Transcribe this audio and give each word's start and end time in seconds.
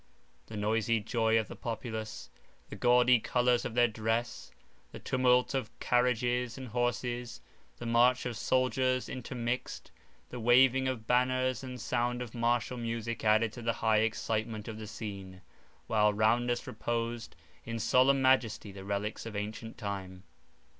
The 0.47 0.57
noisy 0.57 0.99
joy 0.99 1.37
of 1.39 1.47
the 1.47 1.55
populace, 1.55 2.31
the 2.71 2.75
gaudy 2.75 3.19
colours 3.19 3.65
of 3.65 3.75
their 3.75 3.87
dress, 3.87 4.49
the 4.91 4.97
tumult 4.97 5.53
of 5.53 5.69
carriages 5.79 6.57
and 6.57 6.69
horses, 6.69 7.39
the 7.77 7.85
march 7.85 8.25
of 8.25 8.35
soldiers 8.35 9.07
intermixed, 9.07 9.91
the 10.31 10.39
waving 10.39 10.87
of 10.87 11.05
banners 11.05 11.63
and 11.63 11.79
sound 11.79 12.23
of 12.23 12.33
martial 12.33 12.77
music 12.79 13.23
added 13.23 13.53
to 13.53 13.61
the 13.61 13.73
high 13.85 13.97
excitement 13.99 14.67
of 14.67 14.79
the 14.79 14.87
scene; 14.87 15.41
while 15.85 16.11
round 16.11 16.49
us 16.49 16.65
reposed 16.65 17.35
in 17.63 17.77
solemn 17.77 18.23
majesty 18.23 18.71
the 18.71 18.83
relics 18.83 19.27
of 19.27 19.35
antient 19.35 19.77
time. 19.77 20.23